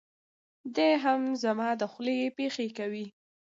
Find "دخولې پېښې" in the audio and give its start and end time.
1.81-2.67